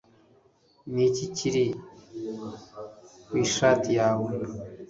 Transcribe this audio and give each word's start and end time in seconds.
Niki 0.93 1.25
kiri 1.37 1.65
ku 3.27 3.33
ishati 3.45 3.89
yawe 3.99 4.29